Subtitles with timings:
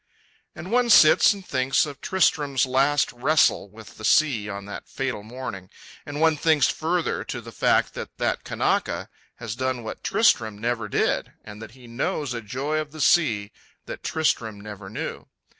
[0.55, 5.21] And one sits and thinks of Tristram's last wrestle with the sea on that fatal
[5.21, 5.69] morning;
[6.07, 10.89] and one thinks further, to the fact that that Kanaka has done what Tristram never
[10.89, 13.51] did, and that he knows a joy of the sea
[13.85, 15.27] that Tristram never knew.